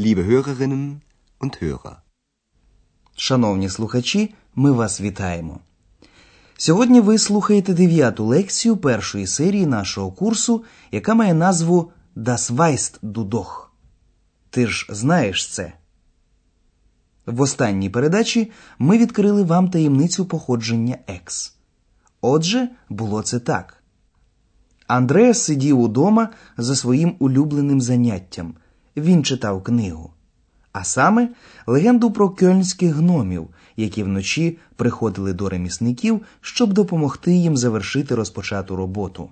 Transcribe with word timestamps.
liebe 0.00 0.22
Hörerinnen 0.24 1.00
und 1.40 1.62
Hörer. 1.62 1.96
Шановні 3.16 3.68
слухачі, 3.68 4.34
ми 4.54 4.72
вас 4.72 5.00
вітаємо. 5.00 5.60
Сьогодні 6.56 7.00
ви 7.00 7.18
слухаєте 7.18 7.74
дев'яту 7.74 8.24
лекцію 8.24 8.76
першої 8.76 9.26
серії 9.26 9.66
нашого 9.66 10.12
курсу, 10.12 10.64
яка 10.92 11.14
має 11.14 11.34
назву 11.34 11.92
Das 12.16 12.52
weißt 12.56 13.00
du 13.02 13.28
doch. 13.28 13.66
Ти 14.50 14.66
ж 14.66 14.86
знаєш 14.90 15.48
це. 15.48 15.72
В 17.26 17.40
останній 17.40 17.90
передачі 17.90 18.52
ми 18.78 18.98
відкрили 18.98 19.42
вам 19.42 19.70
таємницю 19.70 20.26
походження 20.26 20.98
екс. 21.06 21.54
Отже, 22.20 22.68
було 22.88 23.22
це 23.22 23.40
так. 23.40 23.82
Андреас 24.86 25.42
сидів 25.42 25.80
удома 25.80 26.28
за 26.56 26.76
своїм 26.76 27.16
улюбленим 27.18 27.80
заняттям. 27.80 28.54
Він 29.00 29.24
читав 29.24 29.62
книгу. 29.62 30.12
А 30.72 30.84
саме 30.84 31.28
легенду 31.66 32.10
про 32.10 32.30
кьольнських 32.30 32.94
гномів, 32.94 33.48
які 33.76 34.02
вночі 34.02 34.58
приходили 34.76 35.32
до 35.32 35.48
ремісників, 35.48 36.22
щоб 36.40 36.72
допомогти 36.72 37.32
їм 37.32 37.56
завершити 37.56 38.14
розпочату 38.14 38.76
роботу. 38.76 39.30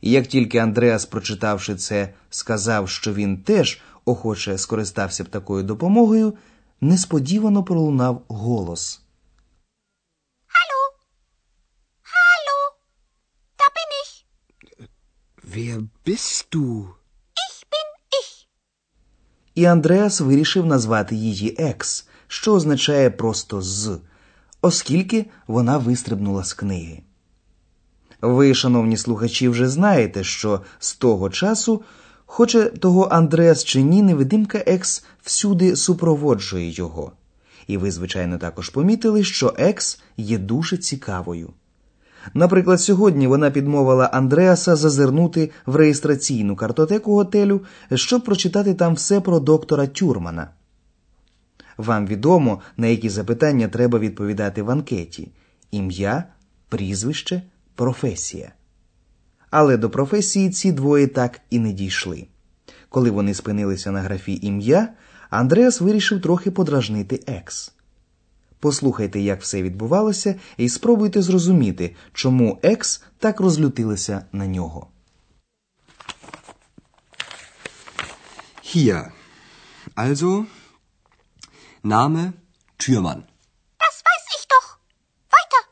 І 0.00 0.10
як 0.10 0.26
тільки 0.26 0.58
Андреас, 0.58 1.06
прочитавши 1.06 1.74
це, 1.74 2.14
сказав, 2.30 2.88
що 2.88 3.12
він 3.14 3.38
теж 3.38 3.80
охоче 4.04 4.58
скористався 4.58 5.24
б 5.24 5.28
такою 5.28 5.62
допомогою, 5.64 6.34
несподівано 6.80 7.64
пролунав 7.64 8.22
голос. 8.28 9.02
Hallo? 10.56 10.82
Hallo? 12.14 12.58
Da 13.58 13.66
bin 13.76 13.90
ich. 14.02 14.12
Wer 15.54 15.88
bist 16.04 16.46
du? 16.52 16.97
І 19.58 19.64
Андреас 19.64 20.20
вирішив 20.20 20.66
назвати 20.66 21.16
її 21.16 21.54
Екс, 21.58 22.06
що 22.28 22.54
означає 22.54 23.10
просто 23.10 23.62
з, 23.62 23.98
оскільки 24.62 25.26
вона 25.46 25.78
вистрибнула 25.78 26.44
з 26.44 26.52
книги. 26.52 27.02
Ви, 28.20 28.54
шановні 28.54 28.96
слухачі, 28.96 29.48
вже 29.48 29.68
знаєте, 29.68 30.24
що 30.24 30.60
з 30.78 30.94
того 30.94 31.30
часу, 31.30 31.82
хоче 32.26 32.64
того 32.64 33.04
Андреас 33.04 33.64
чи 33.64 33.82
ні, 33.82 34.02
невидимка 34.02 34.58
Екс 34.66 35.04
всюди 35.22 35.76
супроводжує 35.76 36.70
його. 36.70 37.12
І 37.66 37.76
ви, 37.76 37.90
звичайно, 37.90 38.38
також 38.38 38.68
помітили, 38.68 39.24
що 39.24 39.54
Екс 39.58 40.00
є 40.16 40.38
дуже 40.38 40.76
цікавою. 40.76 41.50
Наприклад, 42.34 42.80
сьогодні 42.80 43.26
вона 43.26 43.50
підмовила 43.50 44.06
Андреаса 44.06 44.76
зазирнути 44.76 45.50
в 45.66 45.76
реєстраційну 45.76 46.56
картотеку 46.56 47.14
готелю, 47.14 47.60
щоб 47.94 48.24
прочитати 48.24 48.74
там 48.74 48.94
все 48.94 49.20
про 49.20 49.40
доктора 49.40 49.86
Тюрмана. 49.86 50.48
Вам 51.76 52.06
відомо, 52.06 52.60
на 52.76 52.86
які 52.86 53.08
запитання 53.08 53.68
треба 53.68 53.98
відповідати 53.98 54.62
в 54.62 54.70
анкеті: 54.70 55.28
ім'я, 55.70 56.24
прізвище, 56.68 57.42
професія. 57.74 58.52
Але 59.50 59.76
до 59.76 59.90
професії 59.90 60.50
ці 60.50 60.72
двоє 60.72 61.06
так 61.06 61.40
і 61.50 61.58
не 61.58 61.72
дійшли. 61.72 62.26
Коли 62.88 63.10
вони 63.10 63.34
спинилися 63.34 63.90
на 63.90 64.00
графі 64.00 64.38
ім'я, 64.42 64.88
Андреас 65.30 65.80
вирішив 65.80 66.22
трохи 66.22 66.50
подражнити 66.50 67.22
екс. 67.26 67.72
Послухайте, 68.60 69.20
як 69.20 69.42
все 69.42 69.62
відбувалося, 69.62 70.40
і 70.56 70.68
спробуйте 70.68 71.22
зрозуміти, 71.22 71.96
чому 72.12 72.58
екс 72.62 73.02
так 73.18 73.40
розлютилася 73.40 74.26
на 74.32 74.46
нього. 74.46 74.88
Hier. 78.74 79.12
Also, 79.96 80.46
Name 81.82 82.32
Türmann. 82.78 83.26
Das 83.78 83.96
weiß 84.08 84.24
ich 84.36 84.44
doch. 84.54 84.78
Weiter. 85.36 85.62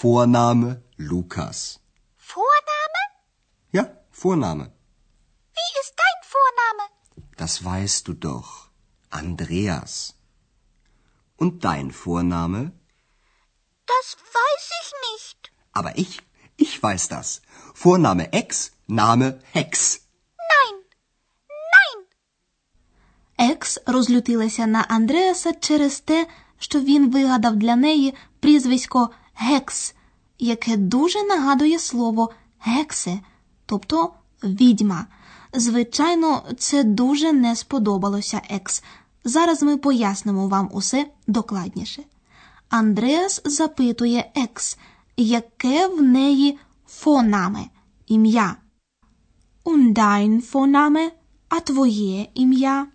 Vorname 0.00 0.82
Lukas. 0.96 1.80
Vorname? 2.16 3.02
Ja, 3.72 3.84
Vorname. 4.10 4.72
Wie 5.56 5.70
ist 5.82 5.94
dein 6.02 6.18
Vorname? 6.34 6.84
Das 7.36 7.64
weißt 7.64 8.08
du 8.08 8.14
doch. 8.14 8.70
Andreas. 9.10 10.17
Und 11.42 11.52
dein 11.64 11.88
Vorname? 12.02 12.60
Das 13.92 14.06
weiß 14.38 14.64
ich 14.80 14.88
nicht. 15.08 15.38
Aber 15.78 15.92
ich, 16.04 16.12
ich 16.56 16.82
weiß 16.82 17.08
das. 17.08 17.42
Vorname 17.74 18.32
Ex, 18.32 18.72
Name 18.86 19.28
Hex. 19.52 20.00
Nein. 20.52 20.74
Nein. 21.74 21.98
Екс 23.50 23.78
розлютилася 23.86 24.66
на 24.66 24.80
Андреаса 24.88 25.52
через 25.52 26.00
те, 26.00 26.26
що 26.58 26.80
він 26.80 27.10
вигадав 27.10 27.56
для 27.56 27.76
неї 27.76 28.14
прізвисько 28.40 29.10
Гекс, 29.34 29.94
яке 30.38 30.76
дуже 30.76 31.22
нагадує 31.24 31.78
слово 31.78 32.32
гексе, 32.58 33.20
тобто 33.66 34.12
відьма. 34.42 35.06
Звичайно, 35.52 36.42
це 36.58 36.84
дуже 36.84 37.32
не 37.32 37.56
сподобалося 37.56 38.42
Екс. 38.50 38.82
Зараз 39.28 39.62
ми 39.62 39.76
пояснимо 39.76 40.48
вам 40.48 40.68
усе 40.72 41.10
докладніше. 41.26 42.02
Андреас 42.68 43.42
запитує 43.44 44.32
Екс, 44.34 44.78
яке 45.16 45.88
в 45.88 46.02
неї 46.02 46.58
фонаме 46.86 47.64
ім'я. 48.06 48.56
Und 49.64 49.92
dein 49.92 50.52
Vorname, 50.52 51.10
а 51.48 51.60
твоє 51.60 52.26
ім'я? 52.34 52.86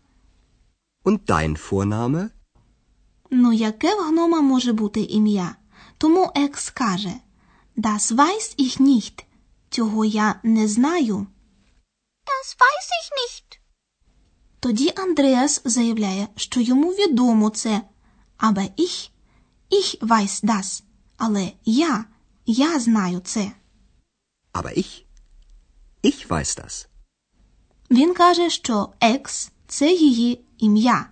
Und 1.05 1.19
dein 1.25 1.69
Vorname? 1.71 2.29
Ну, 3.31 3.53
яке 3.53 3.95
в 3.95 4.07
гнома 4.07 4.41
може 4.41 4.73
бути 4.73 5.01
ім'я? 5.01 5.55
Тому 5.97 6.31
Екс 6.35 6.69
каже 6.69 7.13
Das 7.77 8.11
weiß 8.11 8.55
ich 8.57 8.79
nicht. 8.79 9.25
Цього 9.69 10.05
я 10.05 10.39
не 10.43 10.67
знаю. 10.67 11.27
Das 12.25 12.47
weiß 12.61 12.87
ich 12.99 13.09
nicht. 13.21 13.62
Тоді 14.63 14.93
Андреас 14.95 15.61
заявляє, 15.65 16.27
що 16.35 16.61
йому 16.61 16.89
відомо 16.91 17.49
це. 17.49 17.81
Aber 18.37 18.69
ich, 18.77 19.09
ich 19.71 19.99
weiß 19.99 20.43
das. 20.45 20.83
Але 21.17 21.51
я, 21.65 22.05
я 22.45 22.79
знаю 22.79 23.19
це. 23.19 23.51
Aber 24.53 24.77
ich, 24.77 25.05
ich 26.03 26.27
weiß 26.27 26.63
das. 26.63 26.87
Він 27.91 28.13
каже, 28.13 28.49
що 28.49 28.89
Екс 28.99 29.51
це 29.67 29.93
її 29.93 30.45
ім'я, 30.57 31.09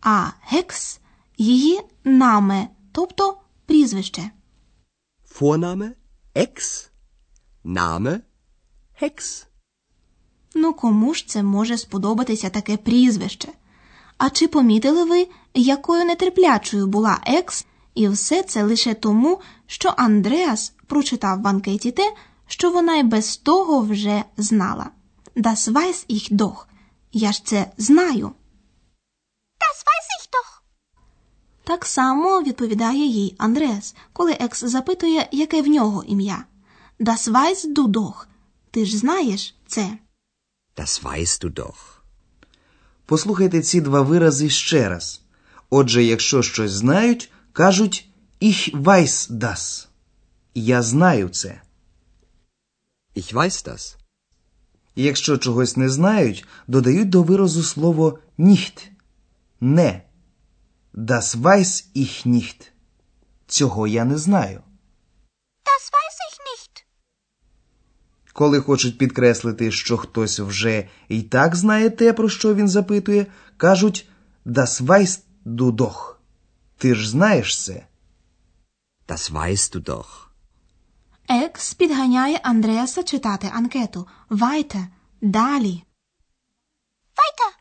а 0.00 0.30
Гекс 0.40 1.00
її 1.38 1.80
наме, 2.04 2.68
тобто 2.92 3.40
прізвище. 3.66 4.30
Vorname 5.40 5.90
Ex, 6.34 6.88
Name 7.64 8.20
Hex. 9.02 9.46
Ну 10.54 10.72
кому 10.72 11.14
ж 11.14 11.28
це 11.28 11.42
може 11.42 11.78
сподобатися 11.78 12.50
таке 12.50 12.76
прізвище? 12.76 13.48
А 14.18 14.30
чи 14.30 14.48
помітили 14.48 15.04
ви, 15.04 15.28
якою 15.54 16.04
нетерплячою 16.04 16.86
була 16.86 17.20
Екс, 17.26 17.66
і 17.94 18.08
все 18.08 18.42
це 18.42 18.62
лише 18.62 18.94
тому, 18.94 19.40
що 19.66 19.94
Андреас 19.96 20.72
прочитав 20.86 21.42
в 21.42 21.48
анкеті 21.48 21.90
те, 21.90 22.14
що 22.46 22.70
вона 22.70 22.96
й 22.96 23.02
без 23.02 23.36
того 23.36 23.80
вже 23.80 24.24
знала. 24.36 24.90
Das 25.36 25.72
weiß 25.72 26.04
ich 26.08 26.32
doch. 26.32 26.66
Я 27.12 27.32
ж 27.32 27.44
це 27.44 27.70
знаю. 27.78 28.26
Das 29.58 29.78
weiß 29.86 30.08
ich 30.18 30.28
doch. 30.30 30.62
Так 31.64 31.86
само 31.86 32.42
відповідає 32.42 33.06
їй 33.06 33.34
Андреас, 33.38 33.94
коли 34.12 34.32
Екс 34.32 34.64
запитує, 34.64 35.28
яке 35.32 35.62
в 35.62 35.66
нього 35.66 36.04
ім'я. 36.04 36.44
Das 37.00 37.32
weißt 37.32 37.74
du 37.74 37.86
doch. 37.86 38.26
Ти 38.70 38.86
ж 38.86 38.98
знаєш 38.98 39.54
це. 39.66 39.98
Das 40.76 41.04
weißt 41.04 41.42
du 41.44 41.48
doch. 41.50 42.02
Послухайте 43.06 43.62
ці 43.62 43.80
два 43.80 44.02
вирази 44.02 44.50
ще 44.50 44.88
раз. 44.88 45.20
Отже, 45.70 46.04
якщо 46.04 46.42
щось 46.42 46.72
знають, 46.72 47.30
кажуть 47.52 48.08
Ich 48.40 48.82
weiß 48.82 49.30
das. 49.30 49.86
Я 50.54 50.82
знаю 50.82 51.28
це. 51.28 51.60
Ich 53.16 53.34
weiß 53.34 53.68
das. 53.68 53.96
І 54.94 55.02
Якщо 55.02 55.38
чогось 55.38 55.76
не 55.76 55.88
знають, 55.88 56.44
додають 56.66 57.08
до 57.08 57.22
виразу 57.22 57.62
слово 57.62 58.18
nicht. 58.38 58.88
Не. 59.60 60.02
Das 60.94 61.36
weiß 61.36 61.84
ich 61.94 62.26
nicht. 62.26 62.70
Цього 63.46 63.86
я 63.86 64.04
не 64.04 64.18
знаю. 64.18 64.62
Das 65.64 65.84
weiß 65.96 66.18
ich 66.30 66.38
nicht. 66.50 66.84
Коли 68.34 68.60
хочуть 68.60 68.98
підкреслити, 68.98 69.72
що 69.72 69.96
хтось 69.96 70.40
вже 70.40 70.88
і 71.08 71.22
так 71.22 71.56
знає 71.56 71.90
те, 71.90 72.12
про 72.12 72.28
що 72.28 72.54
він 72.54 72.68
запитує, 72.68 73.26
кажуть 73.56 74.08
Das 74.46 74.82
weißt 74.86 75.20
du 75.46 75.70
doch. 75.70 76.14
Ти 76.78 76.94
ж 76.94 77.10
знаєш 77.10 77.64
це. 77.64 77.86
Das 79.08 79.32
weißt 79.32 79.76
du 79.76 79.84
doch. 79.84 80.06
Екс 81.28 81.74
підганяє 81.74 82.40
Андреаса 82.42 83.02
читати 83.02 83.50
анкету. 83.54 84.06
Вайте, 84.30 84.88
далі. 85.20 85.84
Weiter. 87.16 87.52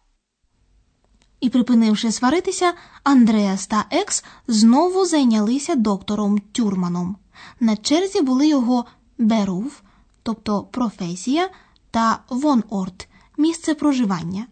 І, 1.40 1.50
припинивши 1.50 2.12
сваритися, 2.12 2.74
Андреас 3.04 3.68
та 3.68 3.86
Екс 3.92 4.24
знову 4.48 5.06
зайнялися 5.06 5.76
доктором 5.76 6.40
Тюрманом. 6.40 7.18
На 7.60 7.76
черзі 7.78 8.22
були 8.22 8.48
його 8.48 8.86
берув, 9.18 9.83
тобто 10.24 10.64
професія, 10.64 11.50
та 11.92 12.20
вонорт 12.30 13.08
місце 13.38 13.76
проживання. 13.76 14.48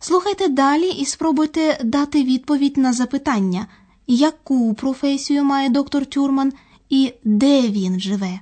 Слухайте 0.00 0.48
далі 0.48 0.90
і 0.90 1.06
спробуйте 1.06 1.80
дати 1.84 2.24
відповідь 2.24 2.76
на 2.76 2.92
запитання, 2.92 3.66
яку 4.06 4.74
професію 4.74 5.44
має 5.44 5.68
доктор 5.68 6.06
Тюрман 6.06 6.52
і 6.88 7.14
де 7.24 7.62
він 7.70 8.00
живе. 8.00 8.40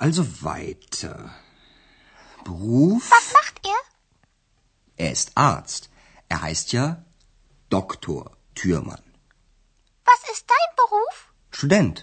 Also 0.00 0.24
weiter. 0.42 1.30
Beruf? 2.44 3.10
Was 3.10 3.28
macht 3.38 3.56
er? 3.72 3.80
Er 5.04 5.12
ist 5.12 5.30
Arzt. 5.34 5.82
Er 6.28 6.38
heißt 6.42 6.68
ja 6.76 6.86
Doktor 7.76 8.20
Thürmann. 8.54 9.04
Was 10.10 10.20
ist 10.32 10.44
dein 10.54 10.70
Beruf? 10.82 11.16
Student 11.50 11.96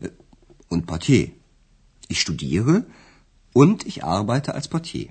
äh, 0.00 0.10
und 0.72 0.86
Portier. 0.86 1.24
Ich 2.12 2.20
studiere 2.26 2.74
und 3.60 3.78
ich 3.90 3.98
arbeite 4.16 4.50
als 4.56 4.66
Portier. 4.74 5.08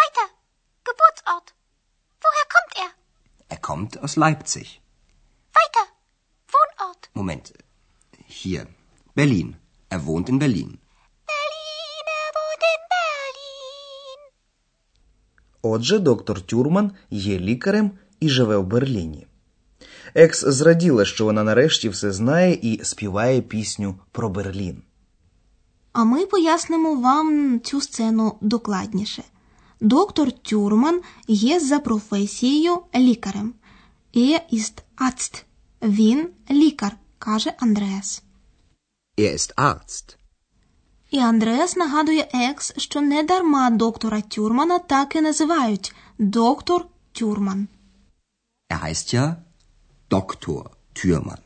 Weiter. 0.00 0.26
Geburtsort. 0.88 1.48
Woher 2.24 2.46
kommt 2.54 2.74
er? 2.84 2.90
Er 3.54 3.60
kommt 3.68 3.92
aus 4.04 4.14
Leipzig. 4.24 4.68
Weiter. 5.58 5.84
Wohnort. 6.54 7.02
Moment. 7.20 7.46
Hier. 8.42 8.62
Berlin. 9.14 9.48
Er 9.94 10.00
wohnt 10.06 10.30
in 10.32 10.38
Berlin. 10.44 10.70
Berlin, 11.32 12.06
er 12.20 12.30
wohnt 12.38 12.64
in 12.74 12.82
Berlin. 12.96 14.20
Отже, 15.62 15.98
доктор 15.98 16.40
Тюрман 16.40 16.92
є 17.10 17.38
лікарем 17.38 17.90
і 18.20 18.28
живе 18.28 18.56
в 18.56 18.66
Берліні. 18.66 19.26
Екс 20.14 20.44
зраділа, 20.44 21.04
що 21.04 21.24
вона 21.24 21.44
нарешті 21.44 21.88
все 21.88 22.12
знає 22.12 22.54
і 22.62 22.84
співає 22.84 23.40
пісню 23.42 23.98
про 24.12 24.28
Берлін. 24.28 24.82
А 25.92 26.04
ми 26.04 26.26
пояснимо 26.26 26.94
вам 26.94 27.60
цю 27.60 27.80
сцену 27.80 28.38
докладніше. 28.40 29.24
Доктор 29.80 30.32
Тюрман 30.32 31.00
є 31.28 31.60
за 31.60 31.78
професією 31.78 32.78
лікарем. 32.94 33.54
Er 34.14 34.40
ist 34.52 34.82
Arzt. 34.96 35.44
Він 35.82 36.28
лікар, 36.50 36.96
каже 37.18 37.54
Андреас. 37.58 38.22
Er 39.18 39.32
ist 39.32 39.54
Arzt. 39.54 40.16
І 41.10 41.18
Андреас 41.18 41.76
нагадує 41.76 42.28
Екс, 42.34 42.72
що 42.76 43.00
не 43.00 43.22
дарма 43.22 43.70
доктора 43.70 44.20
Тюрмана 44.20 44.78
так 44.78 45.16
і 45.16 45.20
називають 45.20 45.94
доктор 46.18 46.86
Тюрман. 47.12 47.68
Er 48.70 48.84
heißt 48.84 49.14
ja 49.14 49.34
Doktor 50.10 50.70
Thürmann. 50.94 51.38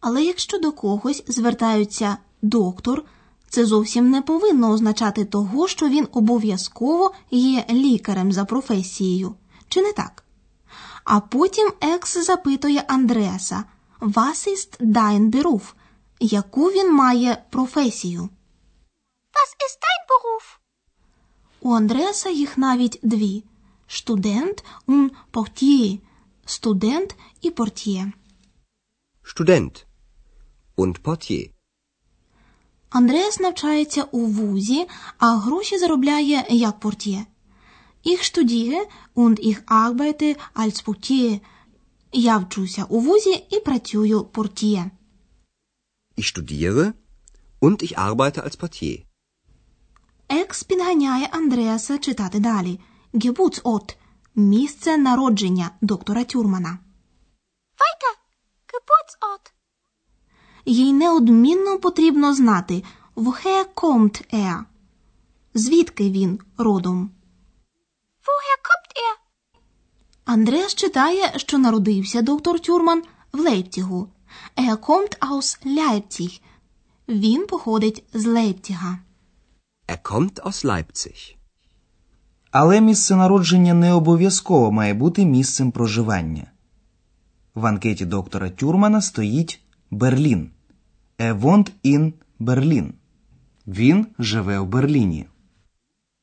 Але 0.00 0.24
якщо 0.24 0.58
до 0.58 0.72
когось 0.72 1.24
звертаються 1.28 2.18
доктор, 2.42 3.04
це 3.48 3.66
зовсім 3.66 4.10
не 4.10 4.22
повинно 4.22 4.70
означати 4.70 5.24
того, 5.24 5.68
що 5.68 5.88
він 5.88 6.08
обов'язково 6.12 7.12
є 7.30 7.64
лікарем 7.70 8.32
за 8.32 8.44
професією. 8.44 9.34
Чи 9.68 9.82
не 9.82 9.92
так? 9.92 10.24
А 11.04 11.20
потім 11.20 11.72
Екс 11.80 12.26
запитує 12.26 12.84
Андреаса 12.88 13.64
«Was 14.00 14.48
ist 14.48 14.80
dein 14.80 15.30
Beruf?» 15.30 15.62
яку 16.22 16.66
він 16.66 16.94
має 16.94 17.44
професію. 17.50 18.22
Was 19.34 19.52
ist 19.66 19.78
dein 19.84 20.02
Beruf? 20.10 20.58
У 21.60 21.70
Андреаса 21.74 22.30
їх 22.30 22.58
навіть 22.58 23.00
дві 23.02 23.44
студент 23.86 24.64
und 24.88 25.10
портьє. 25.30 25.98
Студент 26.46 27.16
і 27.40 27.50
портьє. 27.50 28.12
Student 29.24 29.84
und 30.76 31.02
Portier. 31.02 31.50
Андреас 32.92 33.40
навчається 33.40 34.02
у 34.02 34.26
вузі, 34.26 34.88
а 35.18 35.36
гроші 35.36 35.78
заробляє 35.78 36.46
як 36.48 36.80
портьє. 36.80 37.26
Ich 38.04 38.22
studiere 38.24 38.80
und 39.14 39.36
ich 39.40 39.64
arbeite 39.66 40.36
als 40.54 40.84
Portier. 40.86 41.40
Я 42.12 42.38
вчуся 42.38 42.84
у 42.84 43.00
вузі 43.00 43.46
і 43.50 43.60
працюю 43.60 44.24
портьє. 44.24 44.90
Ich 46.18 46.36
studiere 46.36 46.92
und 47.60 47.82
ich 47.82 47.94
arbeite 47.98 48.44
als 48.44 48.60
Portier. 48.60 49.04
Екс 50.28 50.62
підганяє 50.62 51.28
Андреаса 51.32 51.98
читати 51.98 52.40
далі. 52.40 52.80
Geburtsort– 53.14 53.96
місце 54.34 54.98
народження 54.98 55.70
доктора 55.80 56.24
Тюрмана. 56.24 56.78
Weiter. 57.78 58.14
Geburtsort. 58.72 59.61
Їй 60.66 60.92
неодмінно 60.92 61.78
потрібно 61.78 62.34
знати, 62.34 62.82
woher 63.16 63.64
kommt 63.74 64.34
er? 64.34 64.58
Звідки 65.54 66.10
він 66.10 66.38
родом? 66.58 67.10
Woher 68.26 68.58
kommt 68.68 68.92
er? 68.96 69.16
Андреас 70.24 70.74
читає, 70.74 71.32
що 71.36 71.58
народився 71.58 72.22
доктор 72.22 72.60
Тюрман 72.60 73.02
в 73.32 73.40
Лейпцігу. 73.40 74.08
Er 74.56 74.76
kommt 74.76 75.18
aus 75.18 75.66
Leipzig. 75.66 76.40
Він 77.08 77.46
походить 77.46 78.04
з 78.14 78.26
Лейпціга. 78.26 78.98
Er 79.88 80.02
kommt 80.02 80.42
aus 80.42 80.64
Leipzig. 80.64 81.34
Але 82.50 82.80
місце 82.80 83.16
народження 83.16 83.74
не 83.74 83.92
обов'язково 83.92 84.72
має 84.72 84.94
бути 84.94 85.26
місцем 85.26 85.72
проживання. 85.72 86.50
В 87.54 87.66
анкеті 87.66 88.04
доктора 88.04 88.50
Тюрмана 88.50 89.02
стоїть 89.02 89.61
Берлін. 89.92 90.50
Er 91.18 91.40
wohnt 91.40 91.70
in 91.84 92.12
Berlin. 92.40 92.92
Він 93.66 94.06
живе 94.18 94.58
в 94.58 94.66
Берліні. 94.66 95.26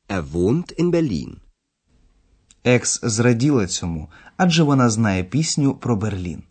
Er 0.07 0.31
wohnt 0.31 0.79
in 0.79 0.91
Berlin. 0.91 1.35
Екс 2.63 2.99
зраділа 3.03 3.67
цьому, 3.67 4.09
адже 4.37 4.63
вона 4.63 4.89
знає 4.89 5.23
пісню 5.23 5.73
про 5.73 5.95
Берлін. 5.95 6.43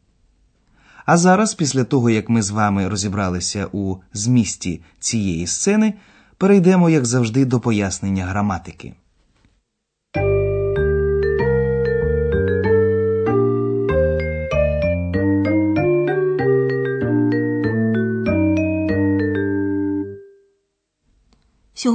А 1.06 1.16
зараз, 1.16 1.54
після 1.54 1.84
того 1.84 2.10
як 2.10 2.28
ми 2.28 2.42
з 2.42 2.50
вами 2.50 2.88
розібралися 2.88 3.68
у 3.72 3.96
змісті 4.12 4.80
цієї 4.98 5.46
сцени, 5.46 5.94
перейдемо, 6.36 6.90
як 6.90 7.06
завжди, 7.06 7.44
до 7.44 7.60
пояснення 7.60 8.26
граматики. 8.26 8.94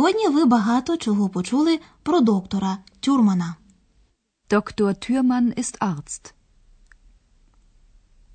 Сьогодні 0.04 0.28
ви 0.28 0.46
багато 0.46 0.98
чого 0.98 1.30
почули 1.30 1.80
про 2.04 2.20
доктора 2.20 2.78
Тюрмана. 3.00 3.56
Dr. 4.50 4.84
Thürmann 4.84 5.60
ist 5.60 5.78
Arzt. 5.80 6.34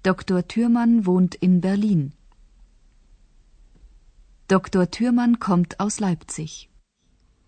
Dr. 0.04 0.42
Thürmann 0.42 1.04
wohnt 1.04 1.34
in 1.44 1.60
Berlin. 1.60 2.12
Dr. 4.48 4.86
Thürmann 4.86 5.38
kommt 5.38 5.80
aus 5.80 6.00
Leipzig. 6.00 6.68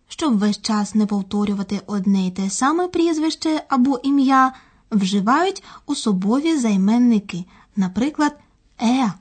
Щоб 0.09 0.39
весь 0.39 0.61
час 0.61 0.95
не 0.95 1.07
повторювати 1.07 1.81
одне 1.87 2.27
й 2.27 2.31
те 2.31 2.51
саме 2.51 2.89
прізвище 2.89 3.65
або 3.69 3.99
ім'я, 3.99 4.53
вживають 4.91 5.63
особові 5.87 6.59
займенники, 6.59 7.45
наприклад, 7.77 8.39
е. 8.83 9.13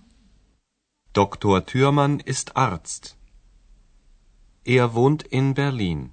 Dr. 1.14 1.76
Thürmann 1.76 2.30
ist 2.32 2.54
Arzt. 2.54 3.19
Er 4.69 4.95
wohnt 4.95 5.23
in 5.23 5.55
Berlin. 5.55 6.11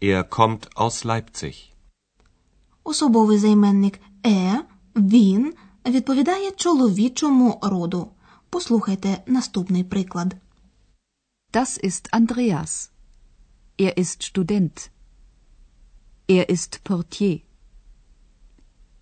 Er 0.00 0.24
kommt 0.24 0.76
aus 0.76 1.04
Leipzig. 1.04 1.72
Особовий 2.84 3.38
займенник 3.38 4.00
е, 4.26 4.60
він 4.96 5.54
відповідає 5.86 6.50
чоловічому 6.50 7.58
роду. 7.62 8.08
Послухайте 8.50 9.22
наступний 9.26 9.84
приклад. 9.84 10.36
Das 11.52 11.84
ist 11.84 12.10
Andreas. 12.12 12.90
Er 13.78 13.98
ist 13.98 14.22
Student. 14.22 14.90
Er 16.28 16.48
ist 16.50 16.80
Portier. 16.84 17.40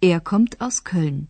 Er 0.00 0.21
kommt 0.21 0.61
aus 0.61 0.85
Köln. 0.85 1.29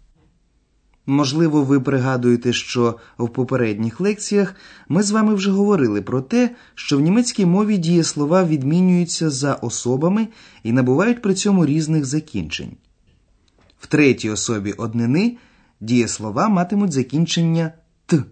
Можливо, 1.09 1.63
ви 1.63 1.79
пригадуєте, 1.79 2.53
що 2.53 2.97
в 3.17 3.29
попередніх 3.29 3.99
лекціях 3.99 4.55
ми 4.89 5.03
з 5.03 5.11
вами 5.11 5.35
вже 5.35 5.51
говорили 5.51 6.01
про 6.01 6.21
те, 6.21 6.55
що 6.75 6.97
в 6.97 7.01
німецькій 7.01 7.45
мові 7.45 7.77
дієслова 7.77 8.43
відмінюються 8.43 9.29
за 9.29 9.53
особами 9.53 10.27
і 10.63 10.71
набувають 10.71 11.21
при 11.21 11.33
цьому 11.33 11.65
різних 11.65 12.05
закінчень. 12.05 12.77
В 13.79 13.87
третій 13.87 14.29
особі 14.29 14.71
однини 14.71 15.37
дієслова 15.79 16.49
матимуть 16.49 16.91
закінчення 16.91 17.71
т. 18.05 18.23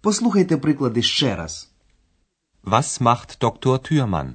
Послухайте 0.00 0.56
приклади 0.56 1.02
ще 1.02 1.36
раз. 1.36 1.70
Was 2.64 3.02
macht 3.02 3.38
Dr. 3.40 3.78
Thürmann? 3.78 4.34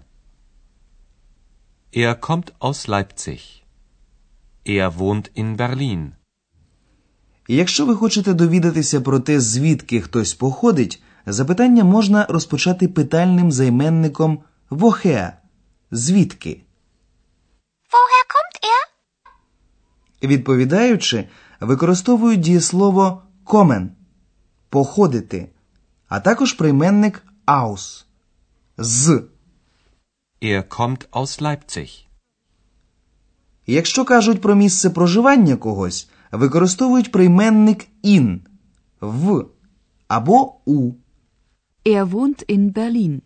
Er 1.93 2.15
kommt 2.19 2.47
aus 2.59 2.87
Leipzig. 2.87 3.63
Er 4.65 4.89
wohnt 4.99 5.31
in 5.35 5.55
Berlin. 5.57 6.11
Якщо 7.47 7.85
ви 7.85 7.95
хочете 7.95 8.33
довідатися 8.33 9.01
про 9.01 9.19
те, 9.19 9.39
звідки 9.39 10.01
хтось 10.01 10.33
походить, 10.33 11.03
запитання 11.25 11.83
можна 11.83 12.25
розпочати 12.29 12.87
питальним 12.87 13.51
займенником 13.51 14.43
«woher»– 14.69 15.31
звідки. 15.91 16.61
Woher 17.91 18.25
kommt 18.33 18.57
er? 18.63 20.27
Відповідаючи, 20.27 21.27
використовують 21.59 22.39
дієслово 22.39 23.23
kommen– 23.45 23.87
походити, 24.69 25.49
а 26.07 26.19
також 26.19 26.53
прийменник 26.53 27.23
aus– 27.47 28.05
з. 28.77 29.23
Er 30.41 30.63
kommt 30.67 31.09
aus 31.09 31.41
Leipzig. 31.41 32.05
Якщо 33.67 34.05
кажуть 34.05 34.41
про 34.41 34.55
місце 34.55 34.89
проживання 34.89 35.55
когось, 35.55 36.09
використовують 36.31 37.11
прийменник 37.11 37.87
in– 38.03 38.39
в 39.01 39.45
або 40.07 40.55
у. 40.65 40.91
Er 41.85 42.05
wohnt 42.09 42.45
in 42.49 42.73
Berlin. 42.73 43.21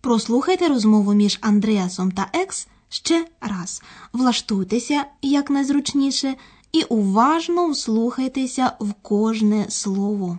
Прослухайте 0.00 0.68
розмову 0.68 1.14
між 1.14 1.38
Андреасом 1.40 2.12
та 2.12 2.30
Екс 2.32 2.68
ще 2.88 3.26
раз. 3.40 3.82
Влаштуйтеся 4.12 5.04
якнайзручніше 5.22 6.34
і 6.72 6.82
уважно 6.82 7.70
вслухайтеся 7.70 8.72
в 8.80 8.92
кожне 9.02 9.66
слово. 9.68 10.38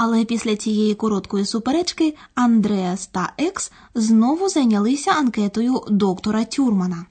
Але 0.00 0.24
після 0.24 0.56
цієї 0.56 0.94
короткої 0.94 1.44
суперечки 1.44 2.16
Андреас 2.34 3.06
та 3.06 3.32
Екс 3.38 3.72
знову 3.94 4.48
зайнялися 4.48 5.10
анкетою 5.10 5.84
доктора 5.88 6.44
Тюрмана. 6.44 7.06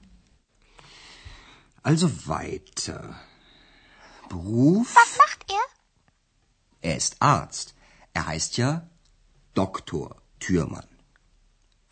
Also 1.84 2.08
weiter. 2.26 3.14
Beruf? 4.30 4.88
Was 4.96 5.12
macht 5.22 5.40
er? 5.58 5.64
Er 6.82 6.96
ist 6.96 7.14
Arzt. 7.20 7.74
Er 8.12 8.26
heißt 8.26 8.52
ja 8.58 8.70
Doktor 9.54 10.06
Türmann. 10.40 10.88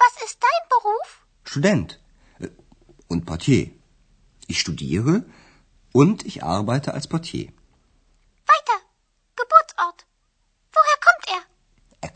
Was 0.03 0.15
ist 0.27 0.39
dein 0.47 0.63
Beruf? 0.75 1.09
Student 1.45 2.01
äh, 2.41 2.49
und 3.09 3.25
Portier. 3.25 3.71
Ich 4.47 4.59
studiere 4.61 5.25
und 5.93 6.25
ich 6.31 6.43
arbeite 6.43 6.95
als 6.95 7.07
Portier. 7.07 7.53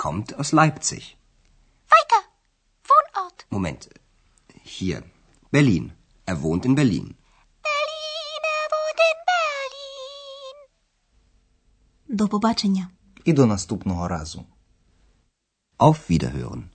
kommt 0.02 0.28
aus 0.40 0.52
Leipzig. 0.52 1.16
Weiter. 1.94 2.20
Wohnort. 2.90 3.46
Moment. 3.50 3.88
Hier. 4.62 5.02
Berlin. 5.50 5.92
Er 6.26 6.36
wohnt 6.42 6.64
in 6.64 6.74
Berlin. 6.74 7.06
Berlin, 7.68 8.42
er 8.56 8.68
wohnt 8.74 9.00
in 9.10 9.18
Berlin. 9.32 10.56
До 12.08 12.28
побачення! 12.28 12.88
І 13.24 13.32
до 13.32 13.46
наступного 13.46 14.08
разу. 14.08 14.44
Auf 15.78 16.10
Wiederhören. 16.10 16.70